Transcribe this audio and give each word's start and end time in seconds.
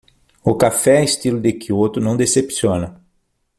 O 0.43 0.55
café 0.57 1.03
estilo 1.03 1.39
de 1.39 1.53
Quioto 1.53 1.99
não 1.99 2.17
decepciona. 2.17 2.99